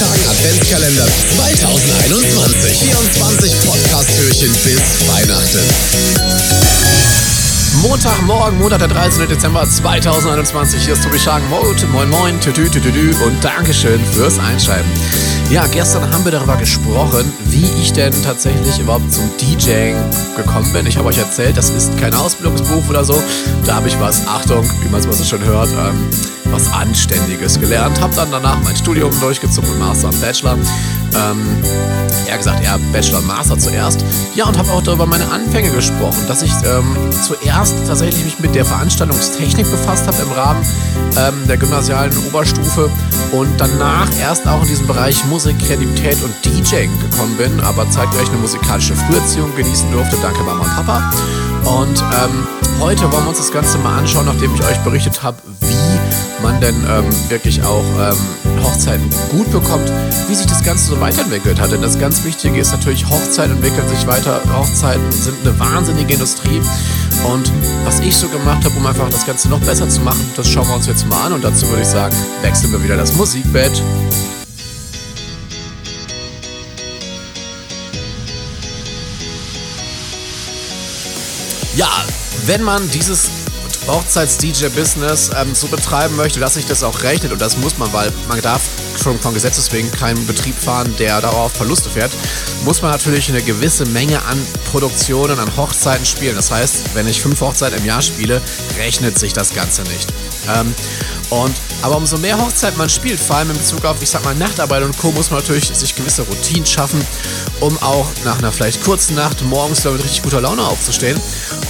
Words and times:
Tagen 0.00 0.28
Adventskalender 0.30 1.06
2021. 1.36 2.78
24 2.78 3.52
Podcast-Türchen 3.66 4.52
bis 4.64 5.06
Weihnachten. 5.06 5.60
Montagmorgen, 7.82 8.58
Montag, 8.58 8.78
der 8.78 8.88
13. 8.88 9.28
Dezember 9.28 9.68
2021. 9.68 10.84
Hier 10.84 10.94
ist 10.94 11.04
Tobi 11.04 11.18
Schagenmode. 11.18 11.86
Moin, 11.92 12.08
moin, 12.08 12.40
tütü, 12.40 12.70
tütü, 12.70 12.90
tütü 12.90 13.14
und 13.26 13.44
Dankeschön 13.44 14.00
fürs 14.14 14.38
Einschalten. 14.38 14.88
Ja, 15.50 15.66
gestern 15.66 16.10
haben 16.10 16.24
wir 16.24 16.32
darüber 16.32 16.56
gesprochen, 16.56 17.30
wie 17.44 17.68
ich 17.82 17.92
denn 17.92 18.14
tatsächlich 18.22 18.78
überhaupt 18.78 19.12
zum 19.12 19.30
DJing 19.36 19.96
gekommen 20.34 20.72
bin. 20.72 20.86
Ich 20.86 20.96
habe 20.96 21.08
euch 21.08 21.18
erzählt, 21.18 21.58
das 21.58 21.68
ist 21.68 21.98
kein 21.98 22.14
Ausbildungsbuch 22.14 22.88
oder 22.88 23.04
so. 23.04 23.22
Da 23.66 23.74
habe 23.74 23.88
ich 23.88 24.00
was, 24.00 24.26
Achtung, 24.26 24.64
wie 24.82 24.88
man 24.88 25.06
es 25.06 25.18
so 25.18 25.24
schön 25.24 25.44
hört, 25.44 25.68
ähm, 25.72 26.08
was 26.50 26.72
Anständiges 26.72 27.60
gelernt. 27.60 28.00
Habe 28.00 28.14
dann 28.14 28.30
danach 28.30 28.60
mein 28.62 28.76
Studium 28.76 29.10
durchgezogen, 29.20 29.78
Master 29.78 30.08
und 30.08 30.20
Bachelor. 30.20 30.54
Ähm, 30.54 31.62
eher 32.28 32.38
gesagt, 32.38 32.62
eher 32.62 32.78
Bachelor 32.92 33.18
und 33.18 33.26
Master 33.26 33.58
zuerst. 33.58 34.04
Ja, 34.34 34.46
und 34.46 34.56
habe 34.56 34.70
auch 34.72 34.82
darüber 34.82 35.06
meine 35.06 35.30
Anfänge 35.30 35.70
gesprochen, 35.70 36.24
dass 36.28 36.42
ich 36.42 36.52
ähm, 36.64 36.96
zuerst 37.22 37.74
tatsächlich 37.86 38.24
mich 38.24 38.38
mit 38.38 38.54
der 38.54 38.64
Veranstaltungstechnik 38.64 39.70
befasst 39.70 40.06
habe 40.06 40.22
im 40.22 40.32
Rahmen 40.32 40.64
ähm, 41.16 41.46
der 41.48 41.56
gymnasialen 41.56 42.12
Oberstufe 42.28 42.90
und 43.32 43.48
danach 43.58 44.08
erst 44.20 44.46
auch 44.46 44.62
in 44.62 44.68
diesem 44.68 44.86
Bereich 44.86 45.24
Musik, 45.26 45.58
Kreativität 45.58 46.16
und 46.22 46.34
DJing 46.44 46.90
gekommen 47.00 47.36
bin, 47.36 47.60
aber 47.60 47.88
zeitgleich 47.90 48.28
eine 48.28 48.38
musikalische 48.38 48.94
Früherziehung 48.94 49.54
genießen 49.56 49.90
durfte. 49.92 50.16
Danke 50.22 50.42
Mama 50.42 50.62
und 50.62 50.74
Papa. 50.76 51.12
Und 51.64 52.00
ähm, 52.00 52.46
heute 52.80 53.02
wollen 53.12 53.24
wir 53.24 53.28
uns 53.28 53.38
das 53.38 53.52
Ganze 53.52 53.78
mal 53.78 53.98
anschauen, 53.98 54.26
nachdem 54.26 54.54
ich 54.54 54.62
euch 54.64 54.78
berichtet 54.78 55.22
habe, 55.22 55.38
wie 55.60 55.79
man 56.42 56.60
denn 56.60 56.74
ähm, 56.88 57.30
wirklich 57.30 57.62
auch 57.62 57.84
ähm, 57.98 58.62
Hochzeiten 58.62 59.08
gut 59.30 59.50
bekommt, 59.50 59.90
wie 60.28 60.34
sich 60.34 60.46
das 60.46 60.62
Ganze 60.62 60.86
so 60.86 61.00
weiterentwickelt 61.00 61.60
hat. 61.60 61.72
Denn 61.72 61.82
das 61.82 61.98
ganz 61.98 62.24
Wichtige 62.24 62.58
ist 62.58 62.72
natürlich, 62.72 63.08
Hochzeiten 63.08 63.56
entwickeln 63.56 63.88
sich 63.88 64.06
weiter. 64.06 64.40
Hochzeiten 64.56 65.10
sind 65.12 65.36
eine 65.44 65.58
wahnsinnige 65.58 66.14
Industrie. 66.14 66.60
Und 67.24 67.52
was 67.84 68.00
ich 68.00 68.16
so 68.16 68.28
gemacht 68.28 68.64
habe, 68.64 68.76
um 68.76 68.86
einfach 68.86 69.08
das 69.10 69.26
Ganze 69.26 69.48
noch 69.48 69.60
besser 69.60 69.88
zu 69.88 70.00
machen, 70.00 70.20
das 70.36 70.48
schauen 70.48 70.68
wir 70.68 70.76
uns 70.76 70.86
jetzt 70.86 71.06
mal 71.08 71.26
an. 71.26 71.32
Und 71.32 71.44
dazu 71.44 71.68
würde 71.68 71.82
ich 71.82 71.88
sagen, 71.88 72.16
wechseln 72.42 72.72
wir 72.72 72.82
wieder 72.82 72.96
das 72.96 73.14
Musikbett. 73.14 73.82
Ja, 81.76 81.88
wenn 82.46 82.62
man 82.62 82.90
dieses 82.90 83.30
Hochzeits-DJ-Business 83.86 85.30
ähm, 85.36 85.54
so 85.54 85.68
betreiben 85.68 86.16
möchte, 86.16 86.40
dass 86.40 86.54
sich 86.54 86.66
das 86.66 86.82
auch 86.82 87.02
rechnet. 87.02 87.32
Und 87.32 87.40
das 87.40 87.56
muss 87.56 87.78
man, 87.78 87.92
weil 87.92 88.12
man 88.28 88.40
darf 88.40 88.62
schon 89.02 89.18
von 89.18 89.34
Gesetzes 89.34 89.72
wegen 89.72 89.90
keinen 89.92 90.26
Betrieb 90.26 90.54
fahren, 90.54 90.94
der 90.98 91.20
darauf 91.20 91.52
Verluste 91.52 91.90
fährt, 91.90 92.12
muss 92.64 92.82
man 92.82 92.90
natürlich 92.90 93.28
eine 93.28 93.42
gewisse 93.42 93.86
Menge 93.86 94.22
an 94.24 94.40
Produktionen, 94.70 95.38
an 95.38 95.56
Hochzeiten 95.56 96.04
spielen. 96.06 96.36
Das 96.36 96.50
heißt, 96.50 96.94
wenn 96.94 97.08
ich 97.08 97.20
fünf 97.20 97.40
Hochzeiten 97.40 97.78
im 97.78 97.84
Jahr 97.84 98.02
spiele, 98.02 98.40
rechnet 98.78 99.18
sich 99.18 99.32
das 99.32 99.54
Ganze 99.54 99.82
nicht. 99.82 100.12
Ähm, 100.48 100.74
und, 101.30 101.54
aber 101.82 101.96
umso 101.96 102.18
mehr 102.18 102.38
Hochzeiten 102.38 102.76
man 102.76 102.88
spielt, 102.88 103.20
vor 103.20 103.36
allem 103.36 103.50
in 103.50 103.56
Bezug 103.56 103.84
auf, 103.84 104.02
ich 104.02 104.10
sag 104.10 104.24
mal, 104.24 104.34
Nachtarbeit 104.34 104.82
und 104.82 104.98
Co., 104.98 105.12
muss 105.12 105.30
man 105.30 105.40
natürlich 105.40 105.68
sich 105.68 105.94
gewisse 105.94 106.22
Routinen 106.22 106.66
schaffen, 106.66 107.00
um 107.60 107.76
auch 107.82 108.06
nach 108.24 108.38
einer 108.38 108.50
vielleicht 108.50 108.82
kurzen 108.82 109.14
Nacht 109.14 109.42
morgens 109.42 109.84
mit 109.84 110.02
richtig 110.02 110.22
guter 110.22 110.40
Laune 110.40 110.62
aufzustehen. 110.62 111.18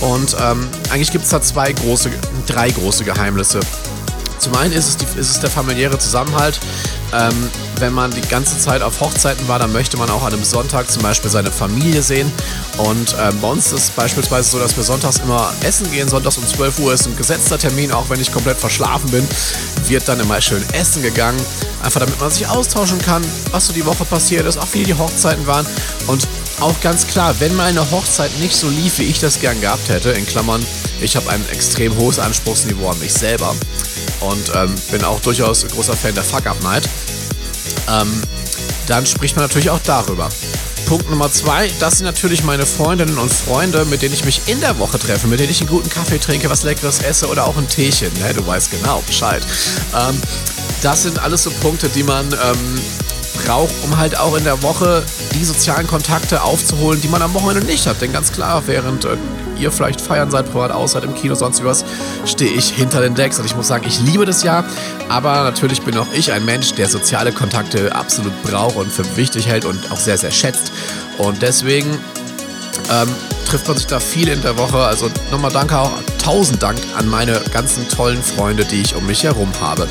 Und 0.00 0.34
ähm, 0.41 0.66
eigentlich 0.91 1.10
gibt 1.10 1.24
es 1.24 1.30
da 1.30 1.42
zwei 1.42 1.72
große, 1.72 2.10
drei 2.46 2.70
große 2.70 3.04
Geheimnisse. 3.04 3.60
Zum 4.38 4.54
einen 4.56 4.72
ist 4.72 4.88
es, 4.88 4.96
die, 4.96 5.04
ist 5.18 5.30
es 5.30 5.41
der 5.41 5.50
familiäre 5.50 5.98
Zusammenhalt. 5.98 6.58
Ähm, 7.12 7.50
wenn 7.78 7.92
man 7.92 8.11
die 8.11 8.20
ganze 8.20 8.58
Zeit 8.58 8.83
auf 8.83 9.00
Hochzeiten 9.00 9.47
war, 9.48 9.58
dann 9.58 9.72
möchte 9.72 9.97
man 9.97 10.11
auch 10.11 10.22
an 10.22 10.33
einem 10.33 10.44
Sonntag 10.44 10.91
zum 10.91 11.03
Beispiel 11.03 11.30
seine 11.30 11.50
Familie 11.50 12.03
sehen. 12.03 12.30
Und 12.78 13.16
ähm, 13.20 13.41
bei 13.41 13.48
uns 13.48 13.66
ist 13.72 13.84
es 13.84 13.91
beispielsweise 13.91 14.50
so, 14.50 14.59
dass 14.59 14.76
wir 14.76 14.84
sonntags 14.84 15.19
immer 15.19 15.53
essen 15.62 15.91
gehen. 15.91 16.09
Sonntags 16.09 16.37
um 16.37 16.47
12 16.47 16.78
Uhr 16.81 16.94
ist 16.94 17.06
ein 17.06 17.16
gesetzter 17.16 17.59
Termin, 17.59 17.93
auch 17.93 18.09
wenn 18.10 18.21
ich 18.21 18.32
komplett 18.32 18.59
verschlafen 18.59 19.10
bin, 19.10 19.26
wird 19.87 20.06
dann 20.09 20.21
immer 20.21 20.41
schön 20.41 20.62
essen 20.72 21.03
gegangen. 21.03 21.41
Einfach 21.82 22.00
damit 22.00 22.21
man 22.21 22.31
sich 22.31 22.47
austauschen 22.47 23.00
kann, 23.00 23.25
was 23.50 23.66
so 23.66 23.72
die 23.72 23.84
Woche 23.87 24.04
passiert 24.04 24.47
ist, 24.47 24.59
auch 24.59 24.69
wie 24.72 24.84
die 24.84 24.94
Hochzeiten 24.94 25.47
waren. 25.47 25.66
Und 26.06 26.28
auch 26.60 26.78
ganz 26.82 27.06
klar, 27.06 27.34
wenn 27.38 27.56
meine 27.56 27.91
Hochzeit 27.91 28.31
nicht 28.38 28.54
so 28.54 28.69
lief, 28.69 28.98
wie 28.98 29.04
ich 29.04 29.19
das 29.19 29.41
gern 29.41 29.60
gehabt 29.60 29.88
hätte, 29.88 30.10
in 30.10 30.27
Klammern, 30.27 30.65
ich 31.00 31.16
habe 31.16 31.31
ein 31.31 31.42
extrem 31.50 31.97
hohes 31.97 32.19
Anspruchsniveau 32.19 32.91
an 32.91 32.98
mich 32.98 33.15
selber 33.15 33.54
und 34.20 34.53
ähm, 34.54 34.75
bin 34.91 35.04
auch 35.04 35.20
durchaus 35.20 35.64
ein 35.64 35.70
großer 35.70 35.94
Fan 35.94 36.14
der 36.14 36.25
Fuck-Up-Night, 36.25 36.88
ähm, 37.88 38.22
dann 38.86 39.06
spricht 39.06 39.36
man 39.36 39.44
natürlich 39.44 39.70
auch 39.70 39.81
darüber. 39.84 40.28
Punkt 40.86 41.08
Nummer 41.08 41.31
zwei, 41.31 41.70
das 41.78 41.98
sind 41.98 42.06
natürlich 42.06 42.42
meine 42.42 42.66
Freundinnen 42.66 43.16
und 43.16 43.32
Freunde, 43.32 43.84
mit 43.84 44.03
denen 44.03 44.12
ich 44.12 44.25
mich 44.25 44.42
in 44.47 44.60
der 44.60 44.76
Woche 44.80 44.98
treffe, 44.98 45.28
mit 45.28 45.38
denen 45.38 45.50
ich 45.50 45.60
einen 45.60 45.70
guten 45.70 45.88
Kaffee 45.88 46.19
trinke, 46.19 46.50
was 46.50 46.64
Leckeres 46.64 46.98
esse 46.98 47.28
oder 47.28 47.47
auch 47.47 47.56
ein 47.56 47.69
Teechen. 47.69 48.12
Ne? 48.19 48.34
Du 48.34 48.44
weißt 48.44 48.72
genau 48.72 49.00
Bescheid. 49.06 49.41
Ähm, 49.94 50.20
das 50.82 51.03
sind 51.03 51.20
alles 51.20 51.44
so 51.44 51.50
Punkte, 51.62 51.88
die 51.91 52.03
man 52.03 52.26
ähm, 52.32 52.80
braucht, 53.44 53.72
um 53.84 53.97
halt 53.98 54.19
auch 54.19 54.36
in 54.36 54.42
der 54.42 54.62
Woche 54.64 55.04
die 55.34 55.44
sozialen 55.44 55.86
Kontakte 55.86 56.42
aufzuholen, 56.42 57.00
die 57.00 57.09
man 57.09 57.22
am 57.22 57.34
Wochenende 57.34 57.64
nicht 57.64 57.86
hat. 57.86 58.00
Denn 58.00 58.12
ganz 58.12 58.32
klar, 58.32 58.64
während 58.66 59.04
äh, 59.04 59.16
ihr 59.60 59.71
vielleicht 59.71 60.00
feiern 60.00 60.31
seid, 60.31 60.50
privat 60.50 60.72
aus 60.72 60.93
seid, 60.93 61.04
im 61.04 61.15
Kino, 61.15 61.34
sonst 61.34 61.65
was, 61.65 61.84
stehe 62.25 62.50
ich 62.50 62.71
hinter 62.71 63.00
den 63.00 63.15
Decks. 63.15 63.38
Und 63.38 63.44
ich 63.44 63.56
muss 63.56 63.69
sagen, 63.69 63.84
ich 63.87 64.00
liebe 64.00 64.25
das 64.25 64.43
ja. 64.43 64.65
Aber 65.09 65.43
natürlich 65.44 65.82
bin 65.82 65.97
auch 65.97 66.06
ich 66.12 66.32
ein 66.32 66.44
Mensch, 66.44 66.72
der 66.75 66.88
soziale 66.88 67.32
Kontakte 67.32 67.94
absolut 67.94 68.32
braucht 68.43 68.76
und 68.76 68.93
für 68.93 69.04
wichtig 69.16 69.47
hält 69.47 69.65
und 69.65 69.91
auch 69.93 69.98
sehr, 69.98 70.19
sehr 70.19 70.31
schätzt. 70.31 70.72
Und 71.19 71.43
deswegen 71.43 71.98
ähm, 72.91 73.09
trifft 73.48 73.69
man 73.69 73.76
sich 73.76 73.87
da 73.87 74.00
viel 74.00 74.28
in 74.28 74.43
der 74.43 74.56
Woche. 74.56 74.78
Also 74.78 75.10
nochmal 75.31 75.53
danke 75.53 75.78
auch, 75.78 75.92
tausend 76.22 76.62
Dank 76.62 76.78
an 76.97 77.09
meine 77.09 77.41
ganzen 77.53 77.88
tollen 77.88 78.22
Freunde, 78.22 78.65
die 78.65 78.81
ich 78.81 78.94
um 78.94 79.06
mich 79.06 79.25
herum 79.25 79.50
habe. 79.60 79.88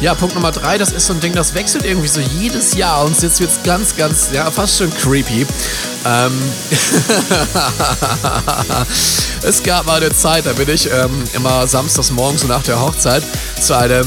Ja, 0.00 0.14
Punkt 0.14 0.34
Nummer 0.34 0.52
drei, 0.52 0.78
das 0.78 0.92
ist 0.92 1.06
so 1.06 1.14
ein 1.14 1.20
Ding, 1.20 1.32
das 1.32 1.54
wechselt 1.54 1.84
irgendwie 1.84 2.08
so 2.08 2.20
jedes 2.20 2.74
Jahr 2.74 3.04
und 3.04 3.20
jetzt 3.22 3.40
wird 3.40 3.50
es 3.50 3.62
ganz, 3.62 3.96
ganz, 3.96 4.28
ja, 4.32 4.50
fast 4.50 4.78
schon 4.78 4.94
creepy. 4.94 5.46
Ähm 6.04 6.32
es 9.42 9.62
gab 9.62 9.86
mal 9.86 10.02
eine 10.02 10.14
Zeit, 10.14 10.46
da 10.46 10.52
bin 10.52 10.68
ich 10.68 10.90
ähm, 10.90 11.24
immer 11.34 11.66
samstags 11.66 12.10
morgens 12.10 12.44
nach 12.44 12.62
der 12.62 12.80
Hochzeit 12.80 13.22
zu 13.60 13.76
einem 13.76 14.06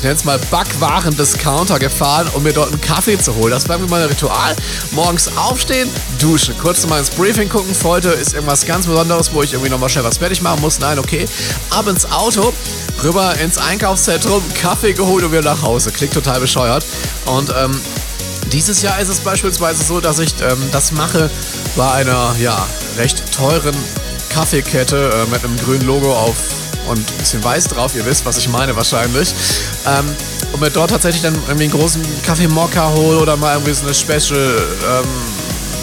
ich 0.00 0.04
nenne 0.04 0.16
es 0.16 0.24
mal 0.24 0.38
Backwaren-Discounter 0.50 1.78
gefahren, 1.78 2.26
um 2.32 2.42
mir 2.42 2.54
dort 2.54 2.72
einen 2.72 2.80
Kaffee 2.80 3.18
zu 3.18 3.34
holen. 3.34 3.50
Das 3.50 3.68
war 3.68 3.76
irgendwie 3.76 3.92
mein 3.92 4.04
Ritual. 4.04 4.56
Morgens 4.92 5.36
aufstehen, 5.36 5.90
duschen, 6.18 6.56
kurz 6.56 6.86
mal 6.86 6.98
ins 6.98 7.10
Briefing 7.10 7.50
gucken. 7.50 7.74
Heute 7.84 8.08
ist 8.08 8.32
irgendwas 8.32 8.64
ganz 8.64 8.86
Besonderes, 8.86 9.30
wo 9.34 9.42
ich 9.42 9.52
irgendwie 9.52 9.68
nochmal 9.68 9.90
schnell 9.90 10.04
was 10.04 10.16
fertig 10.16 10.40
machen 10.40 10.62
muss. 10.62 10.80
Nein, 10.80 10.98
okay. 10.98 11.26
Ab 11.68 11.86
ins 11.86 12.10
Auto, 12.10 12.54
rüber 13.02 13.34
ins 13.40 13.58
Einkaufszentrum, 13.58 14.42
Kaffee 14.54 14.94
geholt 14.94 15.22
und 15.22 15.32
wieder 15.32 15.42
nach 15.42 15.60
Hause. 15.60 15.90
Klingt 15.90 16.14
total 16.14 16.40
bescheuert. 16.40 16.86
Und 17.26 17.52
ähm, 17.54 17.78
dieses 18.52 18.80
Jahr 18.80 18.98
ist 19.00 19.10
es 19.10 19.20
beispielsweise 19.20 19.84
so, 19.84 20.00
dass 20.00 20.18
ich 20.18 20.34
ähm, 20.40 20.62
das 20.72 20.92
mache 20.92 21.30
bei 21.76 21.90
einer 21.90 22.34
ja, 22.40 22.66
recht 22.96 23.30
teuren 23.34 23.76
Kaffeekette 24.30 25.10
äh, 25.12 25.30
mit 25.30 25.44
einem 25.44 25.56
grünen 25.58 25.82
Logo 25.82 26.14
auf 26.14 26.36
und 26.90 26.98
ein 26.98 27.18
bisschen 27.18 27.42
weiß 27.42 27.68
drauf. 27.68 27.94
Ihr 27.94 28.04
wisst, 28.04 28.24
was 28.26 28.36
ich 28.36 28.48
meine 28.48 28.74
wahrscheinlich. 28.76 29.34
Ähm, 29.86 30.04
und 30.52 30.60
mir 30.60 30.70
dort 30.70 30.90
tatsächlich 30.90 31.22
dann 31.22 31.34
irgendwie 31.46 31.64
einen 31.64 31.72
großen 31.72 32.02
Kaffee 32.24 32.48
Mokka 32.48 32.90
hole 32.90 33.18
oder 33.18 33.36
mal 33.36 33.54
irgendwie 33.54 33.72
so 33.72 33.84
eine 33.84 33.94
Special 33.94 34.62
ähm, 34.88 35.08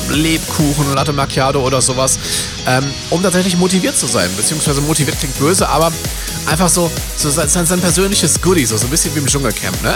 Lebkuchen, 0.09 0.93
Latte 0.93 1.13
Macchiato 1.13 1.59
oder 1.61 1.81
sowas, 1.81 2.17
ähm, 2.65 2.85
um 3.09 3.21
tatsächlich 3.21 3.57
motiviert 3.57 3.97
zu 3.97 4.07
sein. 4.07 4.29
Beziehungsweise 4.35 4.81
motiviert 4.81 5.17
klingt 5.19 5.37
böse, 5.37 5.67
aber 5.67 5.91
einfach 6.45 6.69
so, 6.69 6.89
so 7.15 7.29
sein, 7.29 7.65
sein 7.65 7.79
persönliches 7.79 8.41
Goodie, 8.41 8.65
so, 8.65 8.77
so 8.77 8.87
ein 8.87 8.89
bisschen 8.89 9.13
wie 9.15 9.19
im 9.19 9.27
Dschungelcamp, 9.27 9.81
ne? 9.83 9.95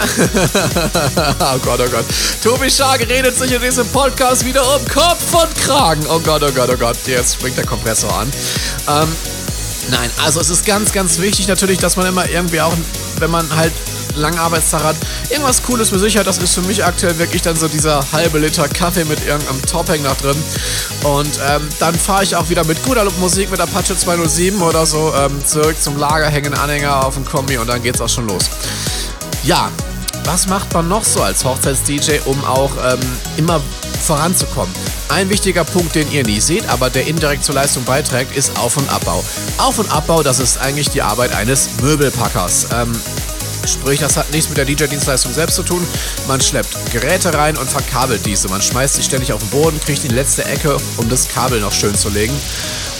oh 1.40 1.58
Gott, 1.58 1.80
oh 1.80 1.90
Gott. 1.90 2.04
Tobi 2.42 2.70
Schark 2.70 3.00
redet 3.08 3.38
sich 3.38 3.52
in 3.52 3.60
diesem 3.60 3.86
Podcast 3.88 4.44
wieder 4.44 4.62
um 4.76 4.86
Kopf 4.86 5.34
und 5.34 5.54
Kragen. 5.56 6.02
Oh 6.08 6.20
Gott, 6.20 6.42
oh 6.42 6.52
Gott, 6.52 6.70
oh 6.72 6.76
Gott. 6.76 6.96
Jetzt 7.06 7.34
springt 7.34 7.56
der 7.56 7.66
Kompressor 7.66 8.12
an. 8.12 8.30
Ähm, 8.88 9.08
Nein, 9.90 10.10
also 10.22 10.40
es 10.40 10.50
ist 10.50 10.64
ganz, 10.64 10.92
ganz 10.92 11.18
wichtig 11.18 11.48
natürlich, 11.48 11.78
dass 11.78 11.96
man 11.96 12.06
immer 12.06 12.28
irgendwie 12.28 12.60
auch, 12.60 12.72
wenn 13.18 13.30
man 13.30 13.54
halt 13.54 13.72
langen 14.14 14.38
Arbeitstag 14.38 14.82
hat, 14.84 14.96
irgendwas 15.30 15.62
Cooles 15.62 15.88
für 15.88 15.98
sich 15.98 16.16
hat. 16.16 16.26
Das 16.26 16.38
ist 16.38 16.54
für 16.54 16.62
mich 16.62 16.84
aktuell 16.84 17.18
wirklich 17.18 17.42
dann 17.42 17.56
so 17.56 17.68
dieser 17.68 18.04
halbe 18.12 18.38
Liter 18.38 18.68
Kaffee 18.68 19.04
mit 19.04 19.24
irgendeinem 19.26 19.62
Topping 19.62 20.02
nach 20.02 20.16
drin. 20.16 20.36
Und 21.04 21.38
ähm, 21.48 21.68
dann 21.78 21.94
fahre 21.94 22.24
ich 22.24 22.36
auch 22.36 22.48
wieder 22.48 22.64
mit 22.64 22.82
guter 22.84 23.04
Musik 23.18 23.50
mit 23.50 23.60
Apache 23.60 23.96
207 23.96 24.60
oder 24.60 24.86
so 24.86 25.12
ähm, 25.16 25.44
zurück 25.46 25.76
zum 25.80 25.96
Lager, 25.98 26.26
hängen 26.28 26.54
Anhänger 26.54 27.06
auf 27.06 27.14
dem 27.14 27.24
Kombi 27.24 27.58
und 27.58 27.66
dann 27.66 27.82
geht's 27.82 28.00
auch 28.00 28.08
schon 28.08 28.26
los. 28.28 28.50
Ja, 29.44 29.70
was 30.24 30.46
macht 30.46 30.72
man 30.72 30.88
noch 30.88 31.04
so 31.04 31.22
als 31.22 31.44
Hochzeits-DJ, 31.44 32.20
um 32.26 32.44
auch 32.44 32.70
ähm, 32.84 33.00
immer 33.36 33.60
voranzukommen? 34.02 34.74
Ein 35.08 35.28
wichtiger 35.28 35.64
Punkt, 35.64 35.94
den 35.94 36.10
ihr 36.10 36.24
nie 36.24 36.40
seht, 36.40 36.68
aber 36.68 36.90
der 36.90 37.06
indirekt 37.06 37.44
zur 37.44 37.54
Leistung 37.54 37.84
beiträgt, 37.84 38.36
ist 38.36 38.58
Auf- 38.58 38.76
und 38.76 38.88
Abbau. 38.90 39.24
Auf- 39.58 39.78
und 39.78 39.90
Abbau, 39.92 40.22
das 40.22 40.38
ist 40.38 40.58
eigentlich 40.58 40.90
die 40.90 41.02
Arbeit 41.02 41.34
eines 41.34 41.68
Möbelpackers. 41.80 42.68
Ähm, 42.74 42.92
Sprich, 43.66 44.00
das 44.00 44.16
hat 44.16 44.30
nichts 44.32 44.48
mit 44.48 44.58
der 44.58 44.64
DJ-Dienstleistung 44.64 45.32
selbst 45.32 45.54
zu 45.54 45.62
tun. 45.62 45.86
Man 46.26 46.40
schleppt 46.40 46.90
Geräte 46.90 47.32
rein 47.32 47.56
und 47.56 47.70
verkabelt 47.70 48.24
diese. 48.26 48.48
Man 48.48 48.60
schmeißt 48.60 48.94
sie 48.94 49.02
ständig 49.02 49.32
auf 49.32 49.40
den 49.40 49.50
Boden, 49.50 49.78
kriegt 49.80 50.02
die 50.02 50.08
letzte 50.08 50.44
Ecke, 50.44 50.76
um 50.96 51.08
das 51.08 51.28
Kabel 51.28 51.60
noch 51.60 51.72
schön 51.72 51.94
zu 51.94 52.08
legen. 52.08 52.34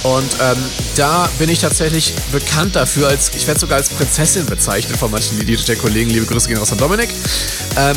Und 0.05 0.37
ähm, 0.40 0.56
da 0.96 1.28
bin 1.38 1.48
ich 1.48 1.60
tatsächlich 1.60 2.14
bekannt 2.32 2.76
dafür, 2.76 3.08
als 3.08 3.31
ich 3.34 3.46
werde 3.46 3.60
sogar 3.60 3.78
als 3.78 3.88
Prinzessin 3.88 4.46
bezeichnet 4.46 4.96
von 4.96 5.10
manchen 5.10 5.38
DJ-Kollegen. 5.44 6.10
Liebe 6.10 6.26
Grüße 6.26 6.48
gehen 6.48 6.58
raus 6.58 6.72
an 6.72 6.78
Dominik. 6.78 7.10
Ähm, 7.76 7.96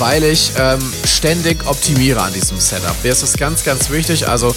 weil 0.00 0.24
ich 0.24 0.52
ähm, 0.58 0.80
ständig 1.04 1.64
optimiere 1.66 2.22
an 2.22 2.32
diesem 2.32 2.58
Setup. 2.58 2.96
Mir 3.02 3.12
ist 3.12 3.22
das 3.22 3.36
ganz, 3.36 3.62
ganz 3.62 3.90
wichtig. 3.90 4.26
Also 4.26 4.56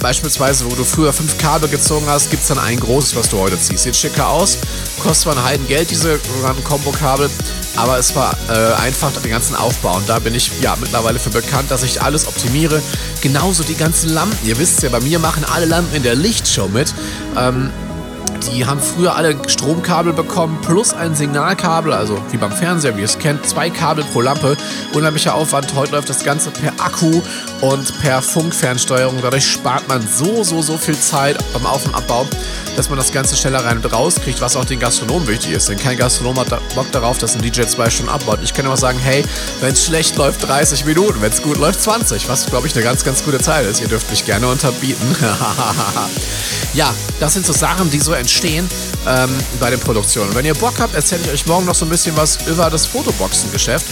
beispielsweise, 0.00 0.68
wo 0.68 0.74
du 0.74 0.84
früher 0.84 1.12
fünf 1.12 1.38
Kabel 1.38 1.68
gezogen 1.68 2.04
hast, 2.08 2.30
gibt 2.30 2.42
es 2.42 2.48
dann 2.48 2.58
ein 2.58 2.78
großes, 2.78 3.14
was 3.14 3.28
du 3.28 3.38
heute 3.38 3.58
ziehst. 3.58 3.84
Sieht 3.84 3.96
schicker 3.96 4.28
aus, 4.28 4.58
kostet 4.98 5.22
zwar 5.22 5.36
ein 5.36 5.44
Heiden 5.44 5.68
Geld, 5.68 5.90
diese 5.90 6.18
Combo-Kabel, 6.64 7.30
aber 7.76 7.98
es 7.98 8.14
war 8.16 8.36
äh, 8.48 8.74
einfach 8.82 9.12
den 9.12 9.30
ganzen 9.30 9.54
Aufbau. 9.54 9.96
Und 9.96 10.08
da 10.08 10.18
bin 10.18 10.34
ich 10.34 10.50
ja 10.60 10.76
mittlerweile 10.78 11.20
für 11.20 11.30
bekannt, 11.30 11.70
dass 11.70 11.84
ich 11.84 12.02
alles 12.02 12.26
optimiere. 12.26 12.82
Genauso 13.20 13.62
die 13.62 13.76
ganzen 13.76 14.10
Lampen. 14.10 14.36
Ihr 14.44 14.58
wisst 14.58 14.82
ja, 14.82 14.88
bei 14.88 15.00
mir 15.00 15.20
machen 15.20 15.44
alle 15.44 15.66
Lampen 15.66 15.94
in 15.94 16.02
der 16.02 16.16
Lichtshow 16.16 16.68
mit. 16.68 16.92
Ähm, 17.38 17.70
die 18.50 18.66
haben 18.66 18.80
früher 18.80 19.14
alle 19.16 19.36
Stromkabel 19.46 20.12
bekommen 20.12 20.58
plus 20.62 20.92
ein 20.94 21.14
Signalkabel, 21.14 21.92
also 21.92 22.18
wie 22.30 22.36
beim 22.36 22.52
Fernseher, 22.52 22.96
wie 22.96 23.00
ihr 23.00 23.06
es 23.06 23.18
kennt, 23.18 23.46
zwei 23.46 23.70
Kabel 23.70 24.04
pro 24.12 24.20
Lampe. 24.20 24.56
Unheimlicher 24.92 25.34
Aufwand. 25.34 25.74
Heute 25.74 25.92
läuft 25.92 26.08
das 26.08 26.24
Ganze 26.24 26.50
per 26.50 26.72
Akku 26.78 27.22
und 27.62 27.98
per 28.00 28.20
Funkfernsteuerung. 28.20 29.20
Dadurch 29.22 29.46
spart 29.50 29.88
man 29.88 30.06
so, 30.06 30.42
so, 30.42 30.60
so 30.60 30.76
viel 30.76 30.98
Zeit 30.98 31.38
beim 31.52 31.64
Auf- 31.64 31.86
und 31.86 31.94
Abbau, 31.94 32.26
dass 32.76 32.88
man 32.88 32.98
das 32.98 33.12
Ganze 33.12 33.36
schneller 33.36 33.64
rein 33.64 33.78
und 33.78 33.92
raus 33.92 34.16
kriegt, 34.16 34.40
was 34.40 34.56
auch 34.56 34.64
den 34.64 34.80
Gastronomen 34.80 35.28
wichtig 35.28 35.52
ist. 35.52 35.68
Denn 35.68 35.78
kein 35.78 35.96
Gastronom 35.96 36.38
hat 36.40 36.48
Bock 36.74 36.90
darauf, 36.90 37.18
dass 37.18 37.36
ein 37.36 37.42
DJ 37.42 37.62
zwei 37.62 37.88
Stunden 37.88 38.10
abbaut. 38.10 38.40
Ich 38.42 38.52
kann 38.52 38.66
immer 38.66 38.76
sagen, 38.76 38.98
hey, 38.98 39.24
wenn 39.60 39.72
es 39.74 39.86
schlecht 39.86 40.16
läuft, 40.16 40.46
30 40.46 40.84
Minuten, 40.84 41.22
wenn 41.22 41.30
es 41.30 41.40
gut 41.40 41.56
läuft, 41.56 41.80
20. 41.80 42.28
Was, 42.28 42.46
glaube 42.46 42.66
ich, 42.66 42.74
eine 42.74 42.82
ganz, 42.82 43.04
ganz 43.04 43.24
gute 43.24 43.38
Zeit 43.38 43.64
ist. 43.64 43.80
Ihr 43.80 43.88
dürft 43.88 44.10
mich 44.10 44.24
gerne 44.24 44.48
unterbieten. 44.48 45.16
ja, 46.74 46.92
das 47.20 47.34
sind 47.34 47.46
so 47.46 47.52
Sachen, 47.52 47.90
die 47.90 48.00
so 48.00 48.12
entstehen 48.12 48.68
ähm, 49.06 49.30
bei 49.60 49.70
den 49.70 49.78
Produktionen. 49.78 50.34
Wenn 50.34 50.44
ihr 50.44 50.54
Bock 50.54 50.74
habt, 50.80 50.96
erzähle 50.96 51.22
ich 51.26 51.30
euch 51.30 51.46
morgen 51.46 51.66
noch 51.66 51.76
so 51.76 51.86
ein 51.86 51.90
bisschen 51.90 52.16
was 52.16 52.38
über 52.48 52.70
das 52.70 52.86
Fotoboxengeschäft. 52.86 53.86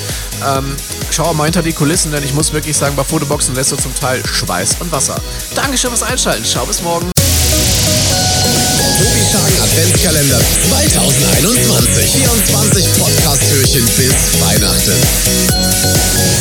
Ähm, 0.47 0.77
schau 1.11 1.33
mal 1.35 1.45
hinter 1.45 1.63
die 1.63 1.73
Kulissen, 1.73 2.11
denn 2.13 2.23
ich 2.25 2.35
muss 2.35 2.53
wirklich 2.53 2.77
sagen, 2.77 2.95
bei 2.97 3.05
Fotoboxen 3.05 3.55
lässt 3.55 3.73
du 3.73 3.77
zum 3.77 3.95
Teil 3.95 4.23
Schweiß 4.27 4.77
und 4.81 4.93
Wasser. 4.93 5.19
Dankeschön 5.55 5.91
fürs 5.91 6.03
Einschalten. 6.03 6.45
Ciao, 6.45 6.67
bis 6.67 6.83
morgen. 6.83 7.11
Tobi 8.99 9.23
Schagen 9.33 9.63
Adventskalender 9.63 10.41
2021. 10.69 12.11
24 12.11 12.93
Podcast-Türchen 12.99 13.87
bis 13.97 14.13
Weihnachten. 14.41 16.41